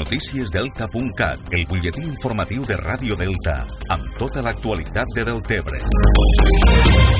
[0.00, 3.58] Noticiesdelta.cat, el butlletí informatiu de Ràdio Delta,
[3.92, 7.19] amb tota l'actualitat de Deltebre.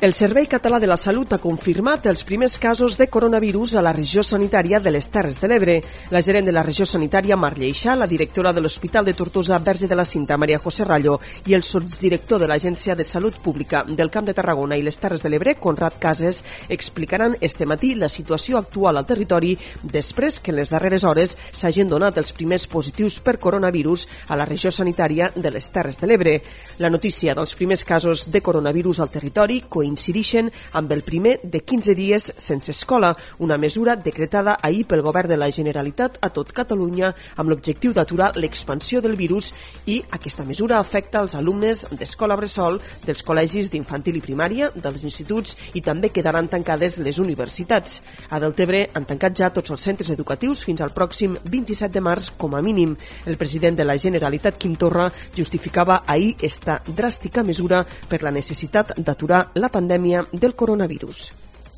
[0.00, 3.90] El Servei Català de la Salut ha confirmat els primers casos de coronavirus a la
[3.92, 5.74] regió sanitària de les Terres de l'Ebre.
[6.08, 9.90] La gerent de la regió sanitària, Mar Lleixà, la directora de l'Hospital de Tortosa, Verge
[9.90, 14.08] de la Cinta, Maria José Rallo, i el sotsdirector de l'Agència de Salut Pública del
[14.08, 16.40] Camp de Tarragona i les Terres de l'Ebre, Conrad Cases,
[16.70, 21.92] explicaran este matí la situació actual al territori després que en les darreres hores s'hagin
[21.92, 26.38] donat els primers positius per coronavirus a la regió sanitària de les Terres de l'Ebre.
[26.78, 31.60] La notícia dels primers casos de coronavirus al territori coincideix coincideixen amb el primer de
[31.66, 36.52] 15 dies sense escola, una mesura decretada ahir pel govern de la Generalitat a tot
[36.54, 39.52] Catalunya amb l'objectiu d'aturar l'expansió del virus
[39.86, 45.56] i aquesta mesura afecta els alumnes d'escola bressol, dels col·legis d'infantil i primària, dels instituts
[45.74, 48.00] i també quedaran tancades les universitats.
[48.30, 52.30] A Deltebre han tancat ja tots els centres educatius fins al pròxim 27 de març
[52.38, 52.94] com a mínim.
[53.26, 58.94] El president de la Generalitat, Quim Torra, justificava ahir esta dràstica mesura per la necessitat
[59.00, 61.30] d'aturar la pandèmia pandèmia del coronavirus.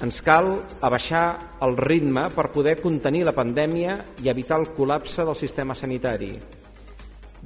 [0.03, 0.49] Ens cal
[0.83, 3.95] abaixar el ritme per poder contenir la pandèmia
[4.25, 6.33] i evitar el col·lapse del sistema sanitari.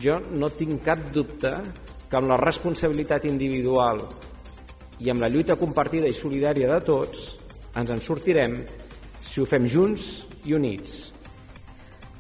[0.01, 1.53] Jo no tinc cap dubte
[2.09, 4.01] que amb la responsabilitat individual
[5.05, 7.27] i amb la lluita compartida i solidària de tots
[7.77, 8.57] ens en sortirem
[9.21, 11.16] si ho fem junts i units.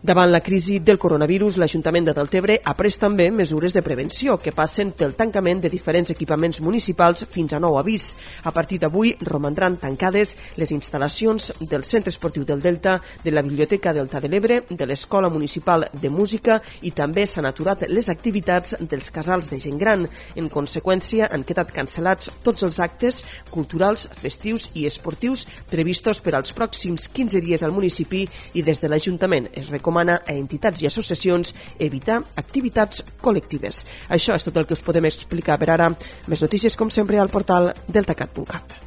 [0.02, 4.52] Davant la crisi del coronavirus, l'Ajuntament de Deltebre ha pres també mesures de prevenció que
[4.52, 8.10] passen pel tancament de diferents equipaments municipals fins a nou avís.
[8.44, 13.94] A partir d'avui romandran tancades les instal·lacions del Centre Esportiu del Delta, de la Biblioteca
[13.96, 19.10] Delta de l'Ebre, de l'Escola Municipal de Música i també s'han aturat les activitats dels
[19.10, 20.04] casals de gent gran.
[20.36, 26.52] En conseqüència, han quedat cancel·lats tots els actes culturals, festius i esportius previstos per als
[26.52, 30.88] pròxims 15 dies al municipi i des de l'Ajuntament es recomana recomana a entitats i
[30.90, 33.84] associacions evitar activitats col·lectives.
[34.10, 35.92] Això és tot el que us podem explicar per ara.
[36.26, 38.85] Més notícies, com sempre, al portal deltacat.cat.